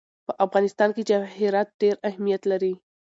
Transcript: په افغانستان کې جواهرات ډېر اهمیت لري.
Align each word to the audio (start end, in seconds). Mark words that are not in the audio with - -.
په 0.27 0.33
افغانستان 0.45 0.89
کې 0.95 1.07
جواهرات 1.09 1.67
ډېر 1.81 1.95
اهمیت 2.09 2.41
لري. 2.51 2.73